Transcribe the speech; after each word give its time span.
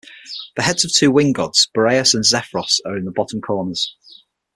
The 0.55 0.63
heads 0.63 0.83
of 0.83 0.91
two 0.91 1.11
wind-gods, 1.11 1.67
Boreas 1.75 2.15
and 2.15 2.23
Zephyros, 2.25 2.79
are 2.87 2.97
in 2.97 3.05
the 3.05 3.11
bottom 3.11 3.39
corners. 3.39 3.95